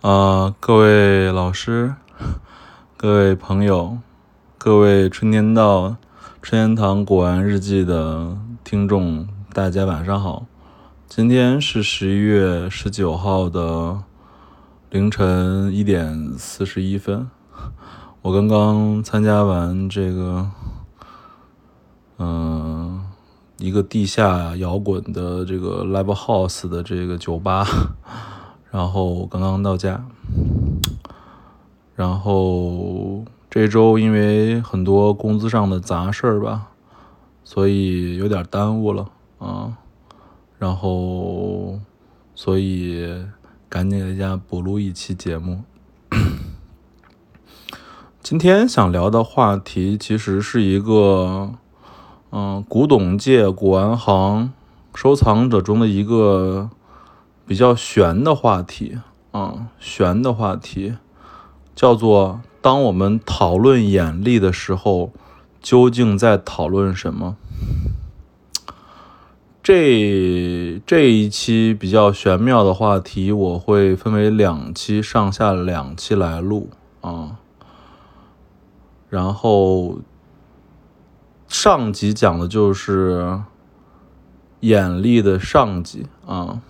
[0.00, 1.96] 啊，各位老师，
[2.96, 3.98] 各位朋友，
[4.56, 5.96] 各位春天到
[6.40, 10.46] 春天堂古玩日记的听众，大家晚上好。
[11.08, 14.04] 今天是十一月十九号的
[14.90, 17.28] 凌晨一点四十一分，
[18.22, 20.48] 我刚刚参加完这个，
[22.18, 23.04] 嗯，
[23.56, 27.66] 一个地下摇滚的这个 live house 的这个酒吧。
[28.70, 30.04] 然后刚刚到家，
[31.96, 36.68] 然后这周因为很多工资上的杂事儿吧，
[37.42, 39.78] 所以有点耽误了啊。
[40.58, 41.78] 然后，
[42.34, 43.24] 所以
[43.70, 45.62] 赶紧在家补录一期节目。
[48.22, 51.52] 今天想聊的话题其实是一个，
[52.32, 54.52] 嗯，古董界古玩行
[54.94, 56.68] 收藏者中的一个。
[57.48, 58.98] 比较悬的话题
[59.30, 60.94] 啊，悬的话题
[61.74, 65.12] 叫做：当我们讨论眼力的时候，
[65.62, 67.36] 究竟在讨论什么？
[69.62, 76.68] 这这一期比较玄妙的话题，我会分为两期，上下两期来录
[77.00, 77.38] 啊。
[79.08, 80.00] 然后
[81.48, 83.40] 上集讲的就是
[84.60, 86.60] 眼力的上集啊。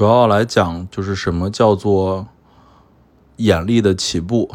[0.00, 2.26] 主要来讲就是什么叫做
[3.36, 4.50] 眼力的起步，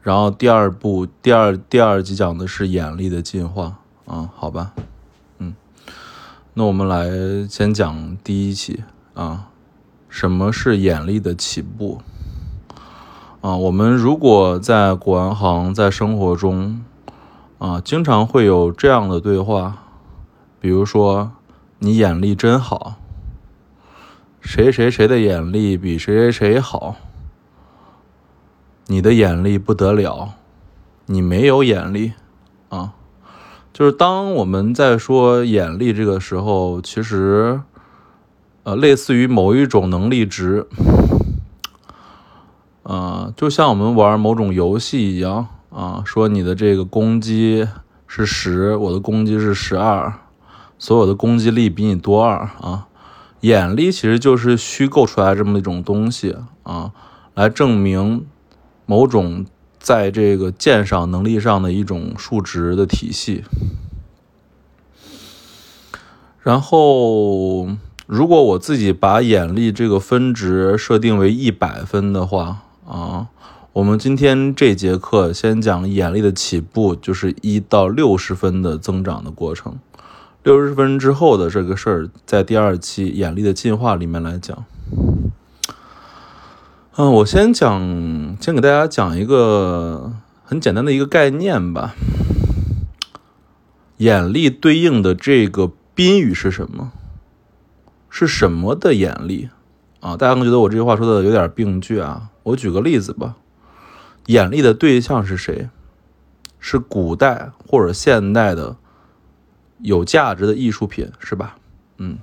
[0.00, 4.70] 然后第二步第二第二集讲的是眼力的进化啊，好吧，
[5.38, 5.56] 嗯，
[6.54, 7.08] 那我们来
[7.48, 9.48] 先讲第一期啊，
[10.08, 12.00] 什么是眼力的起步
[13.40, 13.56] 啊？
[13.56, 16.84] 我们如果在古玩行在生活中
[17.58, 19.78] 啊，经常会有这样的对话，
[20.60, 21.32] 比如说
[21.80, 22.98] 你眼力真好。
[24.42, 26.96] 谁谁谁的眼力比谁谁谁好？
[28.88, 30.34] 你的眼力不得了，
[31.06, 32.12] 你没有眼力
[32.68, 32.92] 啊！
[33.72, 37.60] 就是当我们在说眼力这个时候，其实
[38.64, 40.66] 呃，类似于某一种能力值，
[42.82, 47.66] 啊，就像我们玩某种游戏一样啊，说你的这个攻击
[48.08, 50.12] 是十，我的攻击是十二，
[50.76, 52.88] 所有的攻击力比你多二啊。
[53.42, 56.92] 眼力其实就是虚构出来这么一种东西啊，
[57.34, 58.26] 来证明
[58.86, 59.46] 某种
[59.78, 63.44] 在这个鉴赏能力上的一种数值的体系。
[66.40, 67.68] 然后，
[68.06, 73.28] 如果我自己把眼力这个分值设定为一百分的话啊，
[73.72, 79.78] 我们今天这节课先讲眼力的起步，就是一到六十分的增长的过程。
[80.42, 84.64] 六十分之后的这个事儿，在第二期眼力的进化里面来讲，
[86.96, 91.94] 嗯，我先讲，先给大家讲一个很简单的一个概念吧。
[93.98, 96.90] 眼力对应的这个宾语是什么？
[98.10, 99.48] 是什么的眼力
[100.00, 100.16] 啊？
[100.16, 102.30] 大家可能觉得我这句话说的有点病句啊。
[102.42, 103.36] 我举个例子吧，
[104.26, 105.68] 眼力的对象是谁？
[106.58, 108.76] 是古代或者现代的？
[109.82, 111.56] 有价值的艺术品是吧？
[111.98, 112.18] 嗯，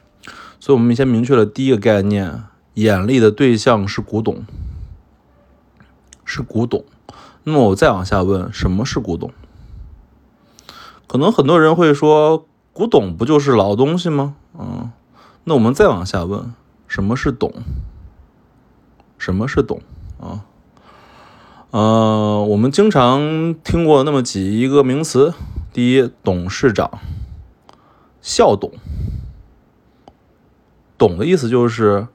[0.59, 2.43] 所以我们先明确了第一个概念：
[2.73, 4.45] 眼力的对象是古董，
[6.25, 6.83] 是古董。
[7.43, 9.31] 那么我再往下问，什么是古董？
[11.07, 14.35] 可能很多人会说，古董不就是老东西吗？
[14.57, 14.91] 嗯，
[15.43, 16.53] 那我们再往下问，
[16.87, 17.51] 什么是董？
[19.17, 19.81] 什么是董？
[20.19, 20.45] 啊，
[21.71, 25.33] 呃，我们经常听过那么几一个名词：
[25.73, 26.99] 第一，董事长。
[28.31, 28.71] 孝董，
[30.99, 32.07] 董的意思就是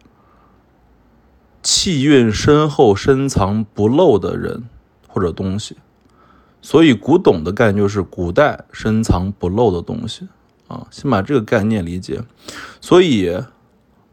[1.61, 4.69] 气韵深厚、深藏不露的人
[5.09, 5.77] 或者东西，
[6.63, 10.29] 所以古董的概念就是古代深藏不露的东西
[10.69, 10.87] 啊。
[10.93, 12.23] 先把这个概念理解，
[12.81, 13.37] 所以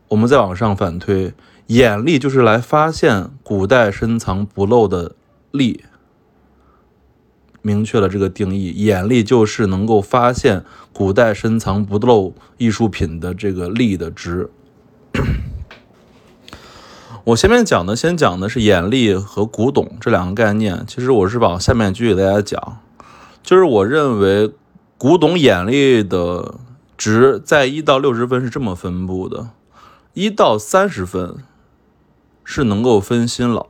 [0.07, 1.35] 我们再往上反推，
[1.67, 5.14] 眼力就是来发现古代深藏不露的
[5.52, 5.85] 力。
[7.61, 14.49] 明确了这个定义，眼力就是能够发现古代深藏不露艺术品的这个力的值。
[17.23, 20.84] 我前面讲的，先讲的是眼力和古董这两个概念。
[20.87, 22.79] 其实我是往下面继续给大家讲，
[23.43, 24.52] 就是我认为
[24.97, 26.55] 古董眼力的
[26.97, 29.49] 值在一到六十分是这么分布的：
[30.13, 31.35] 一到三十分
[32.43, 33.67] 是能够分新老。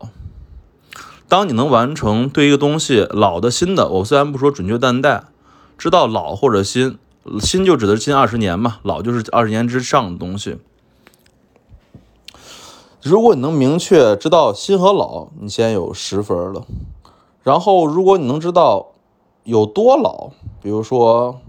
[1.31, 5.23] 当你能完成对一个东西老的新的，我虽然不说准确但代，
[5.77, 6.97] 知道老或者新，
[7.39, 10.57] 新就指的是近二十年嘛，老就是二十年之上的东西。
[13.01, 16.65] 如果你能明确知道新和老，你先有十分了。
[17.43, 18.87] 然后，如果你能知道
[19.45, 20.31] 有多老，
[20.61, 21.39] 比如说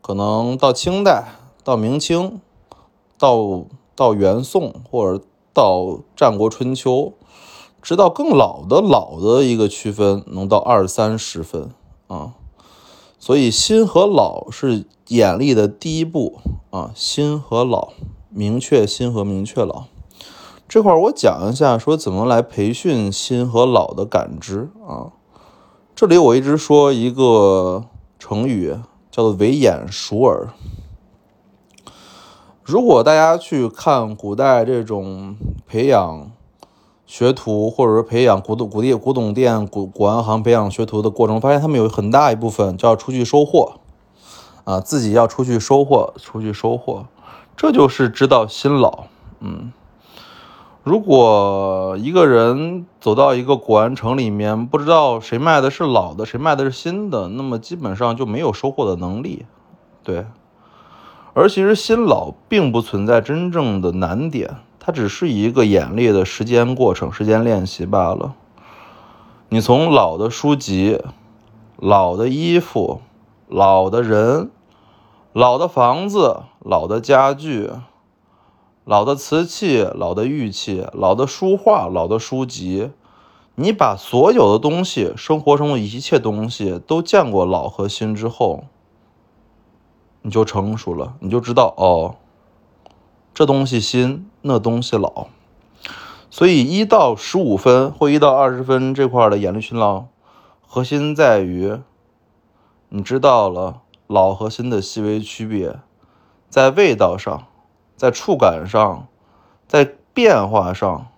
[0.00, 2.40] 可能到清代、到明清、
[3.18, 5.22] 到到元宋或者
[5.52, 7.12] 到战国春秋，
[7.88, 11.70] 知道更老的老的一个区分，能到二三十分
[12.06, 12.34] 啊。
[13.18, 16.36] 所以新和老是眼力的第一步
[16.68, 17.94] 啊，新和老，
[18.28, 19.84] 明确新和明确老。
[20.68, 25.12] 这块我讲一下，说怎么来培训新和老的感知啊。
[25.96, 27.86] 这里我一直说一个
[28.18, 28.76] 成语，
[29.10, 30.50] 叫做“为眼熟耳”。
[32.62, 35.36] 如果大家去看古代这种
[35.66, 36.30] 培养
[37.08, 43.80] 学徒，或者说培养古董古店古董店古古玩行培养学徒的过程，发现他们有很大一部分就要出去收货。
[44.64, 47.06] 啊，自己要出去收货，出去收货，
[47.56, 49.04] 这就是知道新老，
[49.40, 49.72] 嗯。
[50.82, 59.46] 如果一个人走到一个古玩城里面，不知道谁卖的是老的，谁卖的是新的，那么基本上就没有收获的能力。
[60.04, 60.26] 对，
[61.32, 64.56] 而其实新老并不存在真正的难点，
[64.88, 68.34] 它只是一个演练的时间过程、时间练习罢了。
[69.50, 71.02] 你从老的书籍、
[71.76, 73.02] 老的衣服、
[73.48, 74.50] 老的人、
[75.34, 77.70] 老的房子、老的家具。
[78.86, 82.90] 老的瓷器、老的玉器、老的书画、老的书籍，
[83.56, 88.64] 你把所有的东西，生活中的一切东西都见过老和新之后，
[90.22, 92.16] 你就成熟了，你就知道哦，
[93.34, 95.26] 这东西新，那东西老。
[96.30, 100.06] 所以一到十五分或一到二十分这块的眼力训练，
[100.66, 101.78] 核心在于
[102.88, 105.78] 你知道了老和新的细微区别，
[106.48, 107.44] 在味道上。
[107.96, 109.08] 在触感上，
[109.66, 111.08] 在变化上，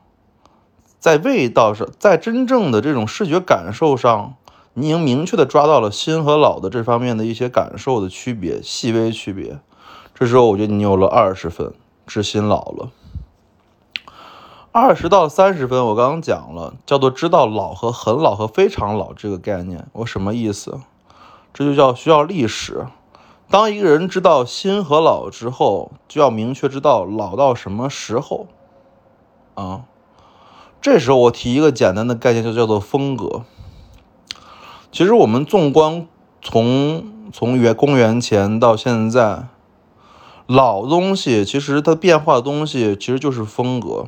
[0.99, 4.37] 在味道上，在真正的这种视觉感受上，
[4.72, 9.58] 你已经明确的抓到了新和老的这方面的一些感受的区别、细微区别。
[10.14, 11.75] 这时候，我觉得你有了二十分，
[12.06, 12.88] 知新老了。
[14.72, 19.88] 二十到三十分，我刚刚讲了，叫做知道老和很老和非常老这个概念。
[19.94, 20.78] 我什么意思？
[21.52, 22.87] 这就叫需要历史。
[23.49, 28.46] 当一个人知道新和老之后，就要明确知道老到什么时候
[29.55, 29.82] 啊。
[30.81, 33.43] 这时候我提一个简单的概念，就叫做风格。
[34.93, 36.06] 其实我们纵观
[36.40, 39.49] 从从元公元前到现在，
[40.46, 44.06] 老东西其实它变化的东西其实就是风格，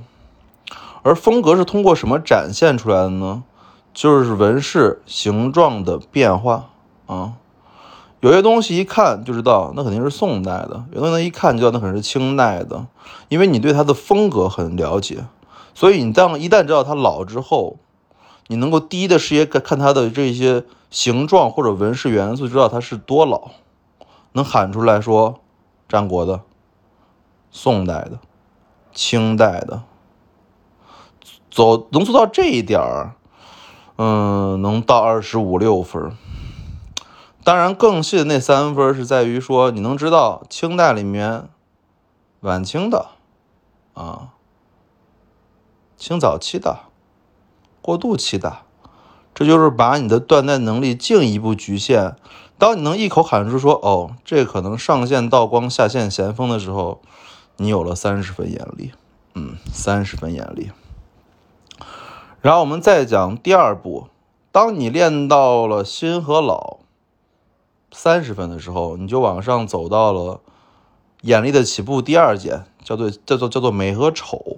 [1.03, 3.45] 而风格是通过什么展现出来的呢？
[3.93, 6.71] 就是纹饰形状的变化
[7.07, 7.35] 啊。
[8.21, 12.87] 有些东西一看就知道，那肯定是宋代的；有的东西一看就知道，那肯定是清代的。
[13.29, 15.25] 因为你对它的风格很了解，
[15.75, 17.79] 所以你当一旦知道它老之后，
[18.47, 23.51] 你能够第一的视野看看它的这些形状或者纹饰元素，知道它是多老，
[24.33, 25.41] 能喊出来说
[25.89, 26.43] 战国的、
[27.51, 28.13] 宋代的、
[28.93, 29.83] 清代的，
[31.53, 33.15] 走能做到这一点儿，
[33.97, 36.17] 嗯，能到二十五六分。
[37.45, 41.51] 当然，更细的那三分是在于说，你能知道清代里面
[42.41, 43.09] 晚清的
[43.93, 44.31] 啊，
[45.99, 46.79] 清早期的，
[47.83, 48.61] 过渡期的，
[49.35, 52.17] 这就是把你的断代能力进一步局限。
[52.57, 57.03] 当你能一口喊出说“哦，这可能上线道光，下线咸丰”的时候，
[57.59, 58.93] 你有了三十分眼力，
[59.35, 60.71] 嗯，三十分眼力。
[62.43, 64.09] 然后我们再讲第二步，
[64.51, 66.81] 当你练到了新和老。
[67.95, 70.41] 三十分的时候，你就往上走到了
[71.21, 74.57] 眼力的起步第二节，叫做叫做叫做美和丑。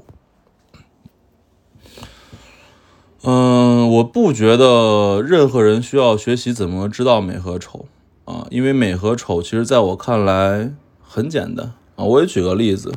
[3.22, 7.86] 嗯，我不觉得任何人需要学习怎么知道美和丑
[8.24, 10.72] 啊，因为美和丑其实在我看来
[11.02, 12.04] 很简单啊。
[12.04, 12.92] 我也举个例子，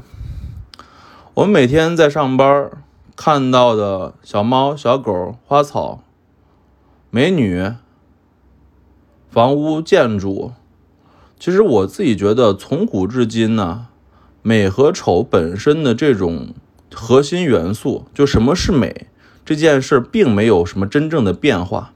[1.34, 2.70] 我们每天在上班
[3.18, 6.04] 看到的小猫、小狗、花草、
[7.10, 7.74] 美女。
[9.30, 10.54] 房屋建筑，
[11.40, 13.88] 其实我自己觉得，从古至今呢，
[14.42, 16.54] 美和丑本身的这种
[16.94, 19.08] 核心元素，就什么是美
[19.44, 21.94] 这件事，并没有什么真正的变化，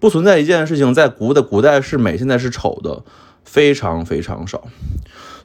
[0.00, 3.04] 不存在一件事情在古的古代是美，现在是丑的，
[3.44, 4.64] 非常非常少。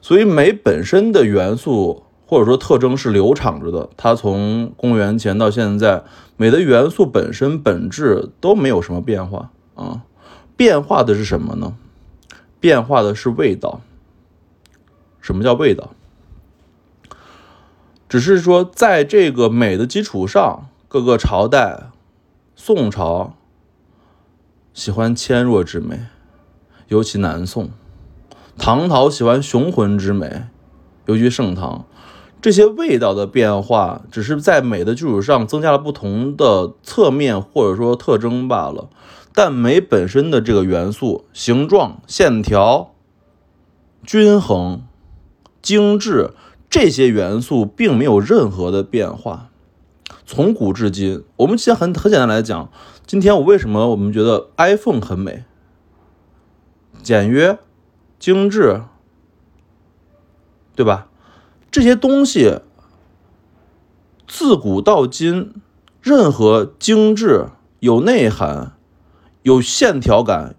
[0.02, 6.02] 所以美本身的元素或者说特征是流淌着的，它从公元前到现在，
[6.36, 10.02] 美的元素本身本质都没有什么变化啊。
[10.56, 11.76] 变化的是什么呢？
[12.58, 13.80] 变化的是味道。
[15.20, 15.90] 什么叫味道？
[18.08, 21.90] 只是说在这个美的基础上，各个朝代，
[22.54, 23.34] 宋朝
[24.72, 26.06] 喜欢纤弱之美，
[26.88, 27.66] 尤其南宋；
[28.56, 30.44] 唐朝喜欢雄浑之美，
[31.06, 31.84] 尤其盛唐。
[32.40, 38.88] 这些味道的变化，只是在美的基础上增加了不同的侧面或者说特征罢了。
[39.34, 42.94] 但美本身的这个元素，形状、线条、
[44.02, 44.82] 均衡、
[45.60, 46.30] 精致，
[46.70, 49.50] 这些元素并没有任何的变化。
[50.24, 52.70] 从古至今，我们其实很很简单来讲，
[53.06, 55.44] 今天我为什么我们觉得 iPhone 很美、
[57.02, 57.58] 简约、
[58.18, 58.82] 精致，
[60.74, 61.08] 对吧？
[61.76, 62.60] 这些东西
[64.26, 65.52] 自古到今，
[66.00, 67.48] 任何精致、
[67.80, 68.72] 有内涵、
[69.42, 70.56] 有线条感、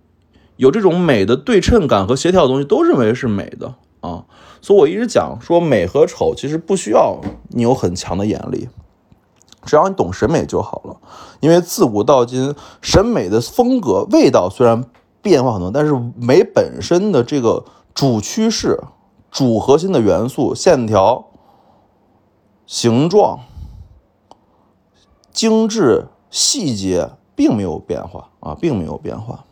[0.57, 4.25] 有这种美的对称感和协调的东西，都认为是美的啊。
[4.61, 7.19] 所以我一直讲说，美和丑其实不需要
[7.49, 8.69] 你有很强的眼力，
[9.65, 10.97] 只要你懂审美就好了。
[11.39, 14.83] 因为自古到今，审美的风格、味道虽然
[15.23, 18.79] 变化很多，但是美本身的这个主趋势。
[19.31, 21.27] 主核心的元素、线条、
[22.65, 23.39] 形状、
[25.31, 29.45] 精致、细节，并没有变化啊，并没有变化。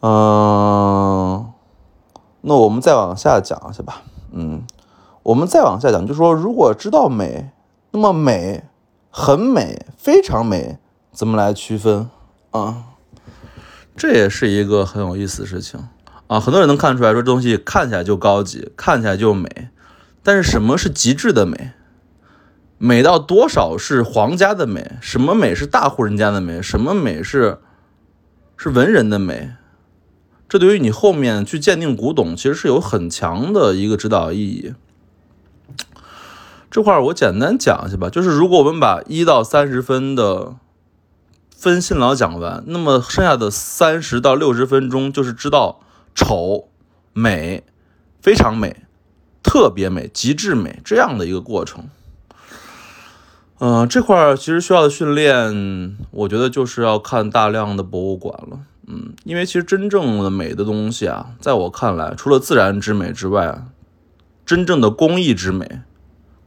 [0.00, 1.52] 嗯，
[2.40, 4.02] 那我们再往下讲去吧。
[4.30, 4.64] 嗯，
[5.22, 7.50] 我们再往下讲，就说如果知道美，
[7.90, 8.64] 那么美、
[9.10, 10.78] 很美、非常美，
[11.12, 12.08] 怎么来区分
[12.50, 12.84] 啊？
[13.96, 15.88] 这也是一个很有意思的事情。
[16.28, 19.68] 啊，很多人能看出来说这东西看起来就高级，看起来就美，
[20.22, 21.72] 但是什么是极致的美？
[22.78, 24.92] 美到多少是皇家的美？
[25.00, 26.62] 什么美是大户人家的美？
[26.62, 27.58] 什么美是
[28.56, 29.50] 是文人的美？
[30.48, 34.74] 这对于你后面去鉴定古董，其实是有很强的一个指导意义。
[36.70, 40.54] 这块我简单讲一下吧，就是如果我们把一到三十分的。
[41.60, 45.80] 分新老讲完，那么剩下的三十到六十分钟就是知道。
[46.18, 46.68] 丑、
[47.12, 47.62] 美、
[48.20, 48.82] 非常美、
[49.40, 51.84] 特别美、极致美这样的一个过程。
[53.60, 58.58] 嗯，这块其实需要的训练，我觉得就是要看大量的博物馆了。
[58.88, 63.62] 嗯，因为其实真正的美的东西啊，在我看来，除了自然之美之外，
[64.44, 65.82] 真正的工艺之美、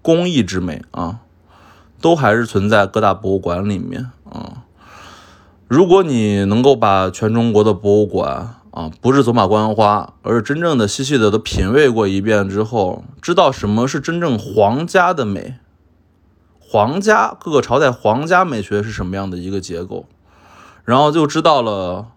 [0.01, 1.21] 工艺之美啊，
[2.01, 4.63] 都还是存在各大博物馆里面啊。
[5.69, 15.55] 如果你能够把全中国的博物馆，啊，不是走马观花，而是真正的细细的都品味过一遍之后，知道什么是真正皇家的美，
[16.59, 20.05] 皇家各个朝代皇家美学是什么样的一个结构，
[20.85, 22.07] 然后就知道了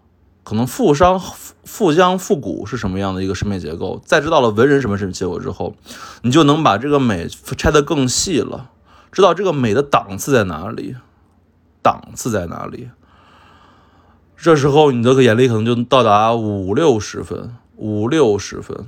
[0.45, 1.19] 可能富商
[1.65, 5.75] 富江复古是什么样的一个审美结构，再知道了文人什么审美结构之后，
[6.21, 8.69] 你就能把这个美拆得更细了，
[9.11, 10.95] 知道这个美的档次在哪里，
[11.81, 12.89] 档次在哪里。
[14.45, 18.85] 这时候你的眼力可能就到达五六十分，五六十分，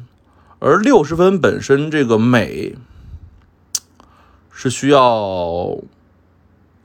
[0.59, 2.75] 而六十分本身这个美
[4.51, 5.79] 是需要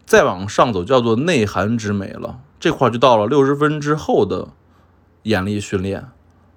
[0.07, 2.39] 再往上走，叫做内涵之美了。
[2.59, 4.49] 这块就到了六十分之后的
[5.25, 6.09] 眼力训练，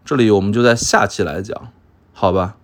[0.06, 1.74] 这里我们就在下期来讲，
[2.14, 2.56] 好吧？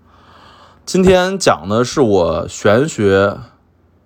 [0.86, 3.38] 今天讲的是我玄学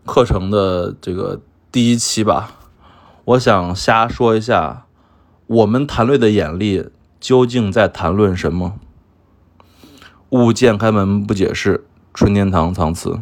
[0.08, 1.40] 课程的这个
[1.72, 2.56] 第一期吧，
[3.26, 4.85] 我想瞎说一下。
[5.48, 8.80] 我们谈论的眼力究竟在谈论什么？
[10.30, 13.20] 勿见开门不解释，春天堂藏词。